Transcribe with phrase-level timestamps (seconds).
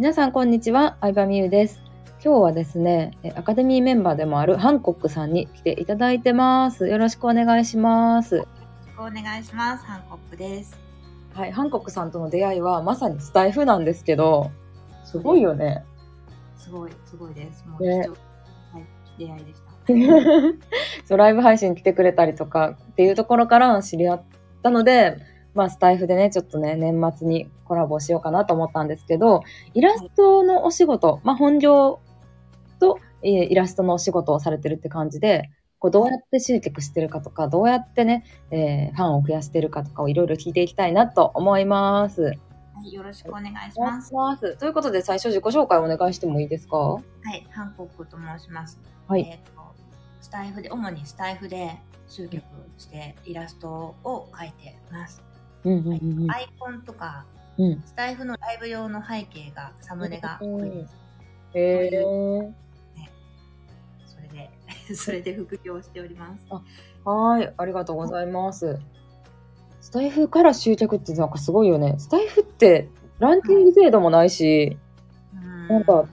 [0.00, 1.82] 皆さんこんにちは、相葉美優です。
[2.24, 6.88] 今日はですね、えアカデミーメンバーでもあるハンコックさんに来ていただいてます。
[6.88, 8.36] よろしくお願いします。
[8.36, 8.46] よ
[8.86, 9.84] ろしくお願いします。
[9.84, 10.80] ハンコックです。
[11.34, 14.50] はい、ハンコックさんとの出会いはまさにスタイフなんですけど、
[15.04, 15.84] すごいよね。
[16.56, 17.62] すごい、すごいです。
[17.68, 18.86] もうねはい、
[19.18, 21.04] 出会いでした。
[21.04, 24.22] そう、ライブ配信来てくれたりとかっていうところから知り合っ
[24.62, 25.18] たので、
[25.54, 29.42] まあスタイフでね、ちょっとね、年末にコラボしようかなと思ったんですけど、
[29.74, 32.00] イラストのお仕事、まあ本業
[32.78, 42.22] と、えーイラストのお仕事をされてるって感じで、こうどうやって集客してるかとか、どうやってね、えーファンを増やしてるかとかをいろいろ聞いていきたいなと思います。
[42.22, 42.32] は
[42.84, 44.08] い、よろしくお願いします。
[44.08, 44.56] します。
[44.56, 46.76] ということで最初自己紹介お願いしてもいいですか？
[46.78, 47.00] は
[47.34, 48.80] い、ハンコックと申します。
[49.06, 49.60] はいえっ、と、
[50.22, 52.42] スタイフで、主にスタイフで集客
[52.78, 53.68] してイラスト
[54.02, 55.22] を描いてます。
[55.64, 57.24] うんうんうんうんアイコンとか、
[57.58, 57.82] うん。
[57.84, 60.96] スタイフのライブ用の背景が、サムネが多いです。
[61.54, 62.52] へー。
[64.06, 64.50] それで、
[64.94, 66.46] それで副業しております。
[67.04, 68.78] はい、ありがとうございます。
[69.80, 71.96] スタイフから集客ってなんかすごいよね。
[71.98, 74.78] スタイフってランキング制度もないし、
[75.34, 76.06] うんなんか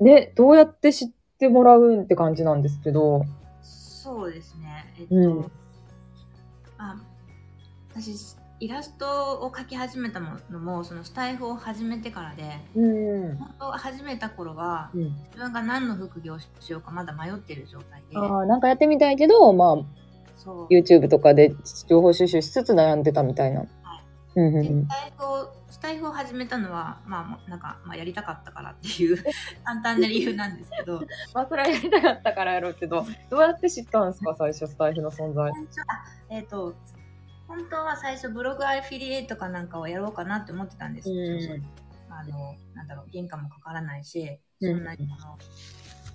[0.00, 3.24] ね、どうやって知ってもらうんって感じなんですけど。
[3.62, 4.92] そうですね。
[4.98, 5.52] えっと、うん
[6.78, 7.00] あ
[7.94, 13.36] 私イラストを描き始めたのもそのスタイフを始めてからでうん。
[13.36, 19.76] 本当始めた頃はうん、自分が何の副業をしようかまだ迷ってる状態でああ、なんかやってみたいけど、まあ、
[20.36, 21.56] そう YouTube とかで
[21.88, 23.62] 情報収集しつつ悩んでたみたいな。
[23.62, 29.16] うんうんうんでスタイフをスタイフを始めたのはまあなんか、まあ、やりたかったからっていう
[29.64, 31.02] 簡単な理由なんですけど
[31.34, 35.50] まあ、それはやりたかったからやろうけど、どうやって知ったんですか、最初、スタイフの存在。
[36.30, 36.74] えっ、と
[37.52, 41.62] 本当は最初ブログアフィリエイトかなんかをやろうかなって思ってたんですよ、うん
[42.08, 45.38] あの、なんだろう、原価もかからないし、うんそんなにあの、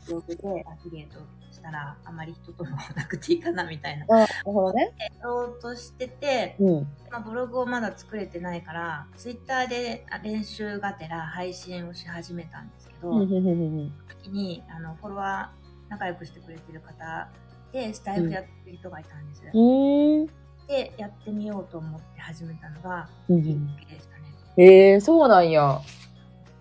[0.06, 1.20] ブログでアフィリエイト
[1.52, 4.06] したら、あまり人ともなくていいかなみたいな。
[4.10, 4.96] あ、なるほどね。
[4.98, 6.88] やろうとしてて、うん。
[7.12, 17.30] まあ、ブログをまだ作れてないから、ツイッターであ練習がてら配信をし始めたんですけど、うん時に、あの、フォロワー、仲良くしてくれてる方
[17.72, 19.44] で、スタイフやってる人がいたんです。
[19.54, 20.47] うん。
[20.68, 24.24] で、やってみようと思って始めたのが、うんきっかけでしたね。
[24.58, 25.82] ええそうなんや。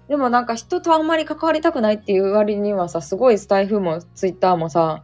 [0.08, 5.02] でもなんか人とあんまり関わりたくないっていう割にはさ、すごいスタイフもツイッターもさ、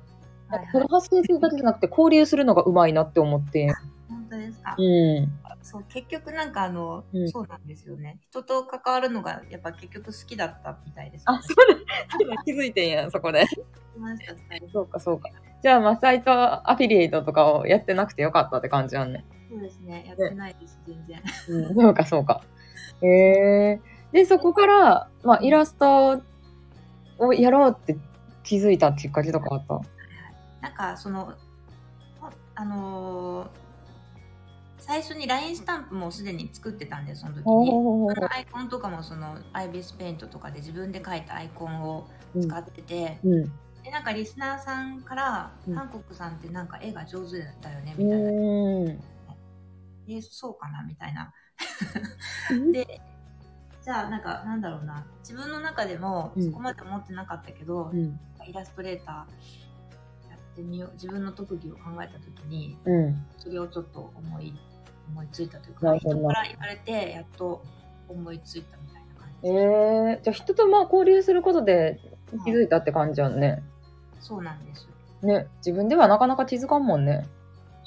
[0.48, 0.88] はいはい。
[0.88, 3.72] 発信するだけじゃなくて交流するのがうまいなって思って。
[4.08, 4.76] 本当ですか？
[4.78, 5.32] うん。
[5.62, 12.42] そう結局なんかあの、うんそうなんですよね人と関わるのがやっぱ結局好きだったみたいです、あ、そうだ。
[12.44, 13.46] 気づいてんやん、そこで。
[14.72, 15.30] そうか、そうか。
[15.62, 19.24] じゃあ、まあ、サイトアフィリエイトとかをやってなくてよかったって感じやんね。
[19.50, 20.04] そうですね。
[20.08, 21.22] やってないです全然。
[21.48, 22.42] うん、そうか、そうか。
[23.00, 23.80] へえ
[24.12, 26.20] で、そこから、まあ、イラスト
[27.18, 27.96] をやろうって
[28.42, 29.80] 気づいたきっかけとかあった？
[30.60, 31.32] なんかその
[32.20, 33.48] ほあのー
[34.84, 37.70] 最初に LINE スタンプもすでに作ってたんでその時に。
[38.28, 42.08] アイコンとかもその IBS ペイントとかで自分で描いたアイコンを
[42.40, 43.52] 使ってて、うん。
[43.84, 49.02] でなんかリスナーさんから「うん韓国さんってなんか絵が上手だよね」うみたいなーん。
[50.08, 51.32] 「えそうかな?」みたいな
[52.72, 53.00] で
[53.80, 58.18] じゃあなんかなんだろうな自分の中でもうんそこまで思ってなかったけど、うん。
[58.44, 63.26] イラストレーターやってみよう自分の特技を考えた時にうん。
[63.38, 64.52] それをちょっと思い
[65.08, 67.62] 思いついたというかなるほど人から言われてやっと
[68.08, 69.58] 思いついたみたいな感じえで
[70.16, 72.00] す、ー、じゃあ人とまあ交流することで
[72.44, 73.62] 気づいたって感じやんね。
[74.22, 77.28] そうなんですよね、自分ではなかなか気づかんもんね。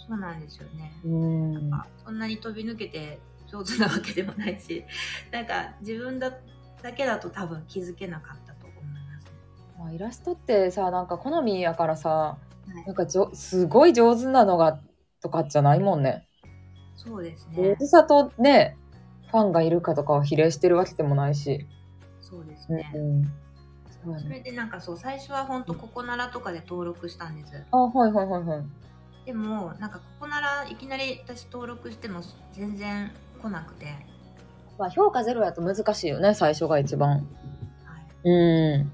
[0.08, 1.74] そうなんですよね、うーん。
[1.74, 4.86] あそんなに飛び抜けて上手なわけでもないし
[5.32, 6.32] なんか自分だ
[6.82, 9.32] だけだと多分気づけなかったと思いますね
[9.80, 12.38] まあ、イラストってさ、なんか好みやからさ、は
[12.82, 14.80] いなんかじょすごい上手なのが
[15.22, 16.28] とかじゃないもんね。
[16.96, 18.78] そうです上ね手さとね、
[19.32, 21.68] ファンがいるかとかを比例してるわけでもないし。
[22.22, 23.32] そうですうん、
[24.14, 28.64] ね、それでなんかそう最初は本当ココナラとかで登録したんですあ、はいはいはいはい。
[29.26, 32.22] でもなんかここならいきなり私登録しても
[32.54, 33.12] 全然
[33.42, 34.06] 来なくて、はい、
[34.78, 37.28] まあ評価ゼロやと難しいよね、最初が一番。
[38.24, 38.30] う
[38.80, 38.92] ん。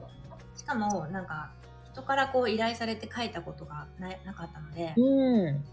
[0.56, 1.52] しかもなんか
[1.92, 5.64] 人からこう依頼されて書いたことがななかったので、うん。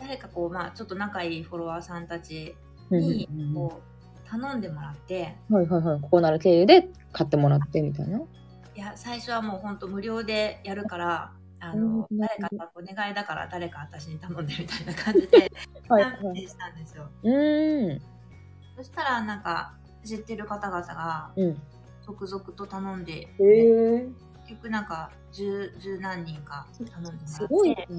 [0.00, 2.54] 誰かこうまあちょっと仲いいフォロワーさんたち
[2.90, 3.80] うんにこ
[4.26, 6.00] う頼んでもらってはいはいはい。
[6.00, 8.20] ここなら経由で買ってもらってみたいな。
[8.74, 15.52] いや最初はもう本当無料でやるからあの、うん誰かお願いだから誰か私に頼んでみたいな感じで
[15.88, 17.08] はいキャンペーンしたんですよ。
[17.22, 18.02] うん。
[18.76, 19.74] そしたらなんか
[20.04, 21.62] 知ってる方々がうん。
[22.02, 24.08] 続々と頼んで、へえ。
[24.48, 27.86] 結局なんか十十何人か頼んでもらってすごいね。
[27.86, 27.92] そ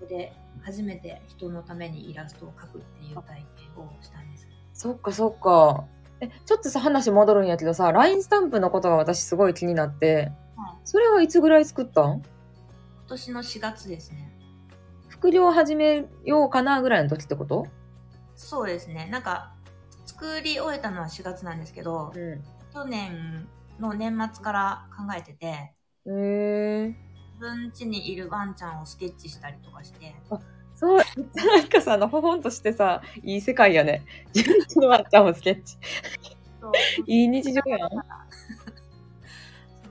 [0.00, 0.32] こで
[0.62, 4.48] 初めて人のためにイラストを描くっていう体験をしたんです。
[4.72, 5.84] そっかそっか。
[6.20, 12.22] え、ちょっとさ、話戻るんやけどさ、LINE スタンプのことが私すごい気になって、はい、それはいつぐらい作ったん？
[12.22, 12.24] 今
[13.08, 14.32] 年の4月ですね。
[15.08, 17.66] 副業始めようかなぐらいの時ってこと？
[18.34, 19.08] そうですね。
[19.10, 19.54] なんか
[20.06, 22.42] 作り終えたのは4月なんですけど、う
[22.72, 23.48] 去年
[23.78, 25.52] の年末から考えてて、ん。
[25.52, 26.86] へえ。
[26.88, 30.14] 自分家にいるワンちゃんをスケッチしたりとかして、
[30.76, 34.04] そう、なんかさ、あの、ほほんとしてさ、いい世界やね。
[34.34, 35.76] 自分ちのワンちゃんもスケッチ。
[37.06, 37.90] いい日常やん。
[37.90, 37.96] そ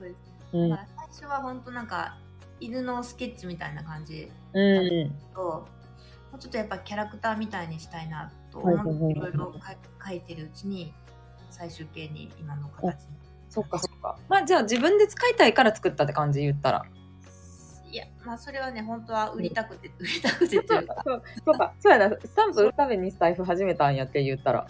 [0.00, 0.16] です。
[0.52, 0.70] うん。
[0.70, 2.16] だから最初は本当なんか
[2.60, 5.10] 犬のスケッチみたいな感じうん。
[5.34, 5.66] と、も
[6.36, 9.54] うちょっとやっぱキャラクターみたいにしたいなと思っていろいろ
[10.06, 10.94] 書いてるうちに
[11.50, 13.16] 最終形に今の形に。
[13.48, 14.18] そっかそっか。
[14.28, 16.84] まあじゃあ自分で使いたいから作ったって感じ言ったら。
[17.96, 21.72] いや、まあそれはね、本当は売りたくて、売りたくてっていうか、そうそうか。
[21.80, 22.14] そうやな。
[22.14, 24.66] スタンプ売るためにスタイフ始めたんやって言ったら。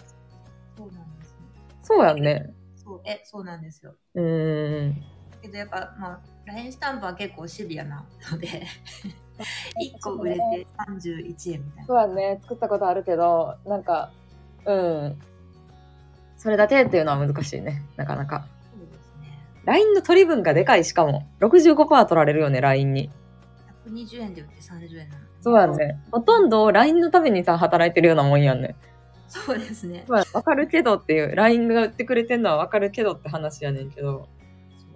[0.77, 0.87] そう。
[0.93, 1.45] なんですね。
[1.81, 2.05] そう。
[2.05, 2.53] やんね。
[2.77, 3.43] そう、え、そう。
[3.43, 3.95] なんですよ。
[4.15, 4.21] う。
[4.21, 5.03] ーん。
[5.41, 11.85] けどやっぱ、まあ、LINE スタンプは結構シビアなので、1個売れて31円みたいな。
[11.85, 11.97] そう。
[11.97, 12.39] やね。
[12.43, 14.09] 作ったことあるけど、なんか、
[14.63, 14.73] う。
[14.73, 15.19] ん。
[16.37, 17.03] それだけっていう。
[17.03, 17.83] のは難しいね。
[17.97, 18.47] なかなか。
[19.67, 21.27] LINE の取り分がでかいしかも。
[21.41, 23.11] 65%取られるよね、LINE に。
[23.85, 25.25] 120円で売って30円なの。
[25.41, 25.75] そうやん。
[25.75, 25.99] ね。
[26.09, 28.75] ほとんど LINE のためにさ、働いてるようなもんやんね。
[29.27, 30.05] そうですね。
[30.07, 34.29] まあ、わかるけどっていう、LINE が売ってくれてんのはわかるけどって話やねんけど。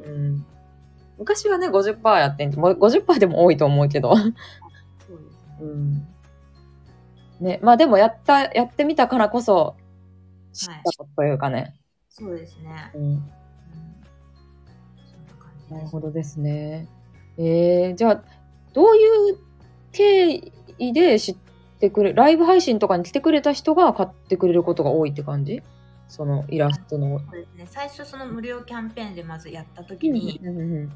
[0.05, 0.45] うん。
[1.17, 4.15] 昔はね、50%やってんけど、もう50%でも多いと思うけど。
[4.15, 5.57] そうですね。
[5.59, 6.07] うん。
[7.41, 9.75] ね、まあでもやった、やってみたからこそ、
[10.53, 11.75] 知ったことというかね。
[12.07, 12.91] そうですね。
[12.95, 13.31] うん。
[15.71, 16.87] なるほどですね。
[17.37, 18.23] えー、じゃあ、
[18.73, 19.37] どういう
[19.91, 21.37] 経緯で知っ
[21.79, 25.63] てくれ、ライブ配信とかに来てくれた人が買ってくれることが多いって感じ？
[26.09, 27.19] そのイラストの。
[27.19, 27.67] そうですね。
[27.69, 30.91] 最初その無料キャンペーンでまずやった時に、うんうん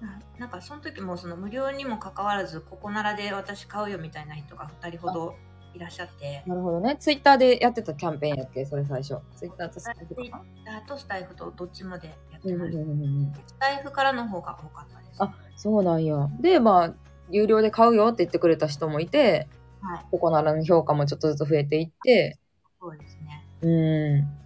[0.00, 5.34] ななんかその時もその無料にもかかわらず、ここならで私買うよみたいな人が2人ほど
[5.78, 6.96] いらっしゃって、なるほどね。
[6.98, 8.66] ツイッターでやってたキャンペーンやっけ？
[8.66, 9.18] それ最初。
[9.36, 10.44] ツイッターとスタイフツイッとか。
[10.64, 13.40] ターとスタイフとどっちもでやってました。
[13.46, 15.22] スタイフからの方が多かったです。
[15.22, 16.28] あそうなんや。
[16.40, 16.94] で、まあ、
[17.30, 19.46] 有料で買うよって言ってくれた人もいて、
[19.80, 20.04] はい。
[20.10, 22.40] ここならの評価もちょっとずつ増えていって、
[22.80, 23.44] そうですね。
[23.62, 23.68] うん。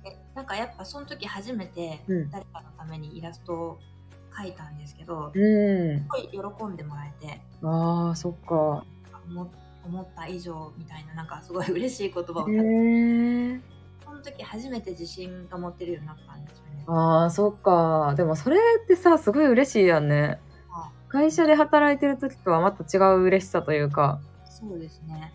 [0.05, 3.79] でなんかやっぱその時初めてうん誰かのためにイラストを
[4.34, 6.06] 描いたんですけど、すうん。
[6.08, 8.84] ごい喜んでもらえて、ああ、そっか。
[9.25, 9.44] 思
[9.84, 13.61] 思った以上みたいな、なんかすごい嬉しい言葉をえ。
[14.05, 16.84] その時初めて自信が持てるようになったんですよね。
[16.87, 18.14] ああ、そっか。
[18.17, 20.40] でもそれってさ、すごい嬉しいやんね。
[20.69, 24.20] は会社で働いてる時とはまた違う嬉しさというか。
[24.46, 25.32] いそうですね。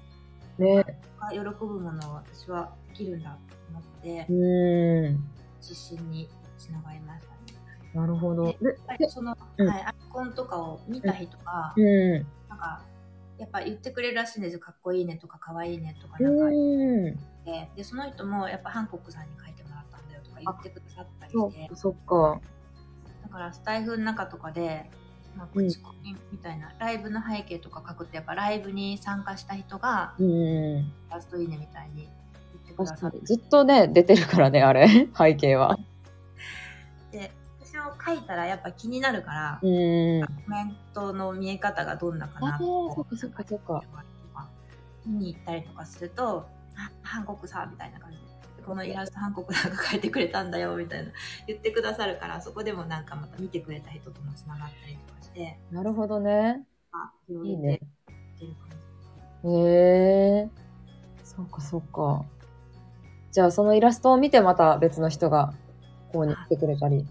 [0.58, 0.84] ね。
[1.20, 5.24] が喜ぶものを私はできるんだと思ってう、ん。
[5.60, 7.38] 自信につながりましたね。
[7.94, 8.46] なるほど。
[8.46, 12.14] で、やっぱりその、うんはい、アイコンとかを見た人が、うん。
[12.48, 12.82] なんか、
[13.38, 14.60] やっぱ言ってくれるらしいんですよ。
[14.60, 16.52] かっこいいねとか、かわいいねとか、うなんかん。
[16.52, 22.42] 言って、で、その人もやっぱハンコックさんに書いてもらったんだよとか言ってくださったりそしてそっか。
[23.24, 24.90] だからスタイフの中とかで、
[25.36, 30.92] まあ、うん口コミみたいな、ライブの背景とか書くと、やっぱライブに参加した人が、うん。
[31.10, 33.20] ラストいいねみたいに言ってくださって。
[33.24, 34.88] ずっとね、出てるからね、あれ。
[35.16, 35.78] 背景は。
[37.12, 37.32] で、
[38.08, 40.22] 書いたらやっぱ気になるから、うん。
[40.22, 43.84] コメントの見え方がどんなかなとかそっかそっか。
[45.06, 46.46] 見に行ったりとかすると、
[46.76, 48.24] あ、ハンコックさんみたいな感じで、
[48.66, 51.12] このイラストハンコックさんが描いてくれたんだよみたいな
[51.48, 56.66] 言ってくださるから、そこでもなんかまた見てくれた人ともつながったりとかして、なるほどね。
[56.92, 57.80] あ、いいね。
[59.44, 60.50] へえ。
[61.24, 62.26] そうか、そうか。
[63.32, 65.54] じゃあ、そのイラストを見てまた別の人が
[66.12, 67.08] ここに来てくれたり。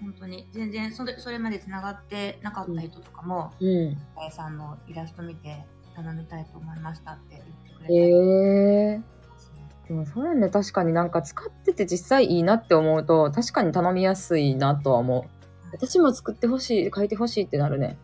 [0.00, 3.96] 本当に全然それそれまでつながってなかった人とかも、うん。
[4.30, 8.98] さんのイラスト見て頼みたいと思いましたって言ってくれたえ。
[8.98, 10.48] ますねでもそうやね。
[10.48, 15.44] 確かになんか使ってて実際いいなって思うと、確かに頼みやすいなとは思う。
[15.72, 17.96] 私も作ってほしい、書いてほしいってなるね。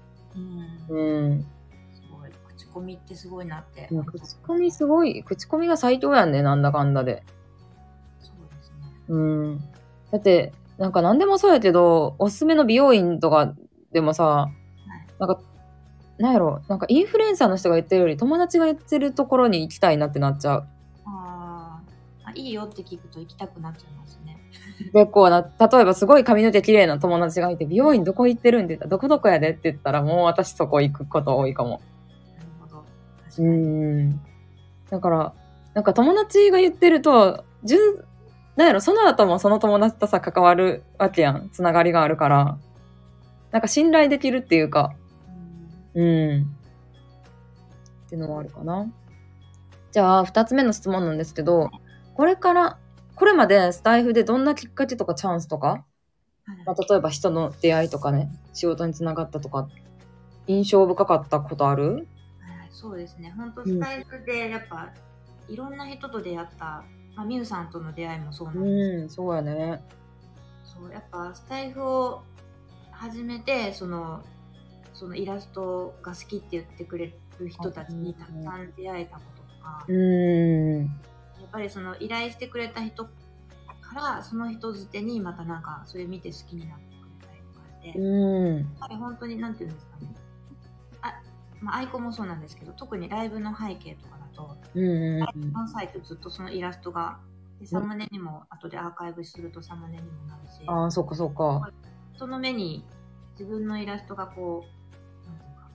[0.88, 1.46] うん、うん。
[1.94, 3.88] すごい口コミってすごいなって。
[4.06, 7.22] 口コミすごい、口コミが最強やんね、なんだかんだで。
[8.20, 8.76] そうですね。
[9.08, 9.58] うん。
[10.10, 13.54] だって、なんか何でもそうやけど、おすすめの美容院とか
[13.92, 14.48] でもさ、
[15.18, 15.38] なんか、
[16.16, 20.66] なんやろ、なんかインフルエンサーの人が言ってるより友達が言ってるところに行きたいなってなっちゃう。
[21.04, 24.38] あーあ、いいよって聞くと行きたくなっちゃいますね。
[24.94, 31.82] 結構な、例えばすごい髪の毛綺麗な友達がいて、美容院どこ行ってるんって言ったら、どこどこやでって言ったら、もう私そこ行くこと多いかも。
[32.38, 32.84] なるほど。
[33.28, 33.46] 確う。
[33.46, 34.20] ん。
[34.88, 35.34] だから、
[35.74, 38.02] なんか友達が言ってると、純、
[38.60, 41.48] なんやろ、その後もその友達とさ、関わるわけやん。
[41.50, 42.58] つながりがあるから。
[43.52, 44.92] なんか信頼できるっていうか、
[45.94, 46.42] うんうん。
[48.06, 48.86] っていうのはあるかな。
[49.92, 51.70] じゃあ、二つ目の質問なんですけど、
[52.14, 52.78] これから、
[53.14, 55.68] これまでスタイフでどんなきっかけとかチャンスとか、
[56.44, 59.68] はいまあ、例えば人の出会いとかね、仕事につながったとか、
[60.48, 61.82] 印象深かったことある？
[61.84, 62.06] はいはい
[62.70, 63.32] そうですね。
[63.34, 64.90] 本当スタイフでやっぱ、
[65.48, 66.84] いろんな人と出会った、
[67.20, 69.84] まあ、ミュウさんとの出会いもそうなんですうん、そうやね。
[70.64, 72.22] そうやっぱスタイフを
[72.92, 74.22] 始めてその
[74.94, 80.84] そのイラストが好きって言ってくれる人たちにたくさん出会えたこととか、うん。
[80.86, 80.88] やっ
[81.52, 83.10] ぱりその依頼してくれた人か
[83.94, 88.76] らその人づてにまたなんかそれ見て好きになってくれたりとかして、やっうん。
[88.80, 90.14] ぱり本当になんていうんですかね
[91.02, 91.12] あ、
[91.60, 95.22] まあ、アイコンもそうなんですけど特にライブの背景とかだとうん。
[95.22, 97.18] アイコンサイトずっとそのイラストが
[97.60, 101.70] でサムネにも後でアーカイブするとサムネにもなるしああ、そっかそっか。
[102.14, 102.84] 人の目に
[103.38, 104.64] 自分のイラストがこ
[105.24, 105.70] うなんていうか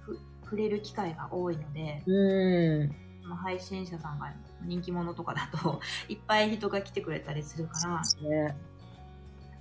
[0.00, 3.36] ふ触れる機会が多いのでうん。
[3.36, 4.32] 配信者さんが
[4.62, 8.56] 人気者とかだと いっぱい人が来てくれたりするからそうね。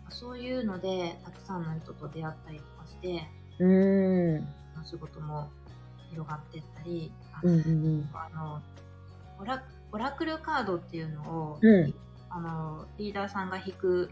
[0.09, 3.27] そういうのでたくさんの人と出会ったりとかして
[3.59, 4.47] うん。
[4.83, 5.49] 仕事も
[6.09, 8.61] 広がっていったりあうんうんあの
[9.39, 11.93] オラオラクルカードっていうのを、うん
[12.29, 14.11] あのリーダーさんが引く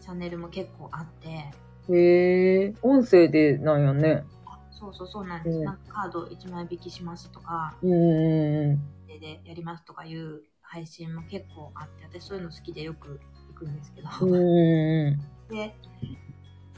[0.00, 1.52] チャンネルも結構あって
[1.86, 1.96] うん。
[1.96, 4.24] へえ、音声でなんやね。
[4.46, 14.34] あそうそうそうなんです、うんなんかカード1枚引きしますとかうんうんででやりますとかいう配信も結構あって私そういうの好きでよく行くんですけど、うん。
[14.34, 15.20] うん。
[15.54, 15.74] で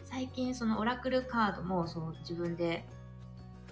[0.07, 2.85] 最近そのオラクルカードもそう自分で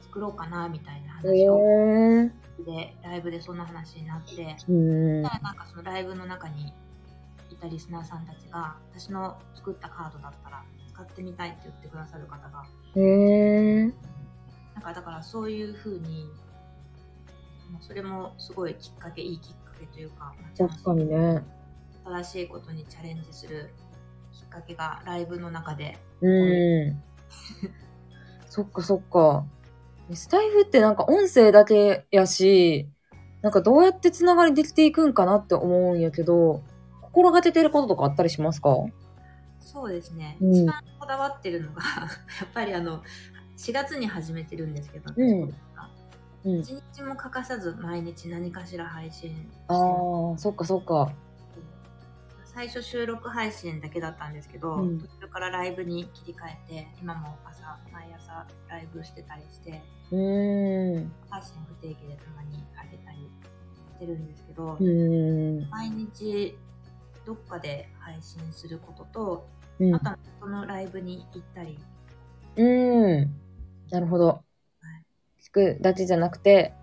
[0.09, 2.33] 作ろうかなみたいなへ話をえ。
[2.65, 5.23] でライブでそんな話になってうん。
[5.23, 6.73] たらなんかそのライブの中に
[7.51, 10.63] いたリスナーさんたちが私の作ったカードだったら
[10.93, 12.65] 使ってみたいって言ってくださる方が
[12.97, 13.83] へえ。
[14.75, 16.27] なんかだからそういう風に
[17.73, 21.43] まあそれもすごいきっかけいいきっかけというか、確かにね。
[22.05, 23.71] 新しいことにチャレンジする
[24.33, 27.03] きっかけがライブの中でうん。
[28.49, 29.45] そっかそっか。
[30.15, 32.89] スタイフってなんか音声だけやし、
[33.43, 36.63] なんかどうやってつながりできていくんかなって思うんやけど、
[37.03, 38.71] 心がけてることとかあったりしますか？
[39.61, 40.55] そうですね、うん。
[40.55, 41.83] 一番こだわってるのが
[42.41, 43.03] やっぱりあの
[43.57, 45.41] 4月に始めてるんですけど、うん。
[45.43, 45.89] 私が
[46.45, 46.61] うん。
[46.61, 49.39] 一日も欠かさず毎日何かしら配信して
[49.69, 49.75] あ
[50.35, 51.13] あ、そっかそっか。
[52.59, 56.39] 最初収録配信だけだったんですけど、うん途中からライブに切り替
[56.69, 61.13] えて今も朝毎朝ライブしてたりしてうーん。
[61.31, 63.31] 配信不定期でたまに上げたり
[63.95, 64.77] してるんですけど。
[65.71, 66.59] 毎日
[67.25, 69.49] どっかで配信することと、
[69.79, 71.79] うんあとはそのライブに行ったり
[72.57, 73.31] うーん。
[73.89, 74.43] なるほど。
[75.45, 76.75] 聞くだけじゃなくて、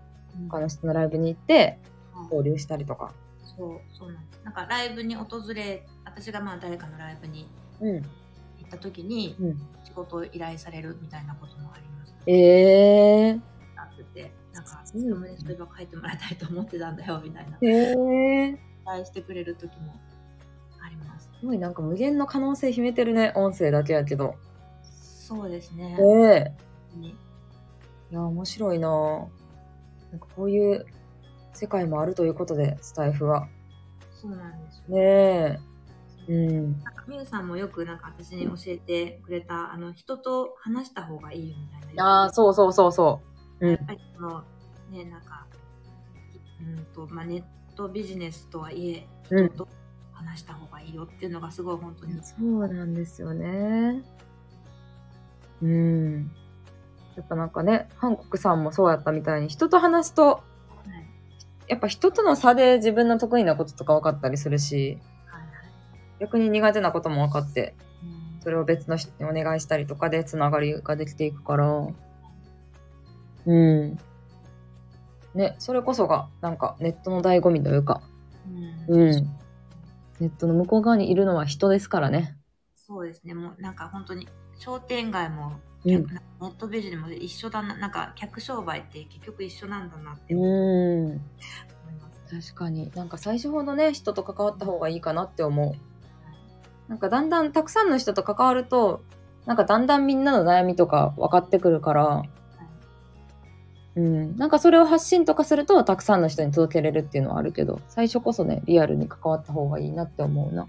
[0.48, 1.78] 他の人のライブに行って、はい
[2.32, 3.12] 交流したりとか。
[3.56, 7.48] そうそうなんですなんかライブに訪れ私がまあ誰かのライブに
[7.80, 8.02] うん。
[8.02, 8.02] 行
[8.66, 9.58] った時にうん。
[9.84, 17.66] 仕事を依頼されるみたいなこともありますええなっててなんかサうんムネそういえば書いてもらいたいと思ってたんだよみたいなー。
[17.66, 18.50] へえ。
[18.52, 19.94] 依頼してくれる時も
[20.84, 23.32] ありますすごいなんか無限の可能性秘めてるね。
[23.36, 24.34] 音声だけやけど。
[24.82, 26.56] そうですねええ本
[26.92, 27.14] 当にい
[28.14, 29.26] や、面白いなぁ
[30.12, 30.86] なんかこういう
[31.56, 33.48] 世界もあるということで、スタイフは。
[34.12, 35.58] そうなんですよねえ。
[36.28, 36.82] うん。
[36.82, 43.20] なんかみゆさんもよくなんか私に教えてくれたあの人と話した方がいいよみたいなああ、そうそうそうそ
[43.60, 43.66] う。
[43.66, 43.72] うん。
[43.72, 44.42] やっぱりその
[44.90, 45.46] ねなんか
[46.60, 47.42] うんとまあネッ
[47.76, 49.68] トビジネスとはいえうん人と
[50.12, 54.02] 話した方がいいよっていうのがすごい本当に、そうなんですよね。
[55.62, 56.30] うん。
[57.16, 60.55] やっぱなんかね、韓国さんもそうやったみたいに、人と話すと、はい
[61.68, 65.50] やっぱ人との差で自分の得意なこととか分かったりするし、はいはい
[66.18, 68.06] 逆に苦手なことも分かって、う
[68.38, 71.88] んそれを別の人にお願いしたりとかでつながりができていくから、
[73.46, 73.98] うん。
[75.34, 78.02] ね、それこそが、なんかネットの醍醐味というか、
[78.88, 79.26] うんうん。
[80.20, 82.36] ネットの向こう側にいるのは人ですからね。
[82.76, 86.06] そうですねもうなんか本当に商店街も、うん
[86.38, 91.16] ネットビジネスも一緒だななんか客商売って結局一緒なんだなって思いうん。
[91.16, 91.22] ま
[92.26, 92.90] す、確かに。
[92.94, 96.90] なんか最初ほどね、人と関わった方がいいかなって思う。
[96.90, 99.02] なんかだんだんたくさんの人と関わると、
[99.46, 102.22] なんかだんだんみんなの悩みとか分かってくるから、
[103.94, 104.36] うん。
[104.36, 110.66] なんかそれを発信とかすると、たくさんの人に届けれるっていうのはあるけど、最初こそね、リアルに関わった方がいいなって思うな。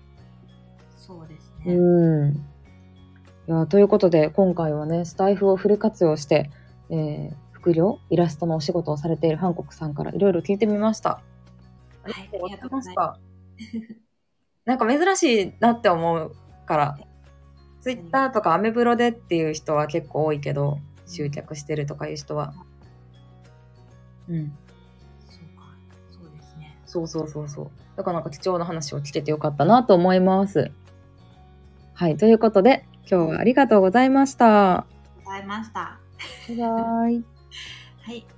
[0.96, 1.75] そうですうね。
[2.29, 2.46] ん。
[3.48, 6.51] いや、ということで、今回はね、スタイフをフル活用して、
[6.89, 11.22] えー、副業、イラストのお仕事をされているハンコクさんからいろいろ聞いてみました。
[12.04, 13.20] あはいりがとうございましあた。
[14.66, 16.36] なんか珍しいなって思う
[16.66, 16.98] から、
[17.80, 22.54] ツイッターとかアメブロでっていう人は結構多いけど、集客してるとかいう人は。
[24.27, 24.54] うん。
[25.30, 25.74] そうか。
[26.12, 26.77] そうですね。
[26.86, 27.70] そうそうそうそう。
[27.96, 30.70] だからなんか貴重な話を聞けてよかったなと思います。
[31.94, 32.18] はい。
[32.18, 34.85] ということで、今日はありがとうございました。
[35.23, 35.97] ございました。
[36.49, 37.23] バイバイ。
[38.03, 38.37] はい。